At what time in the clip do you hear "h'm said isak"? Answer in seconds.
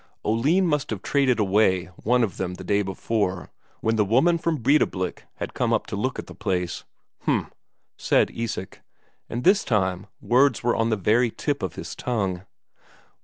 7.25-8.81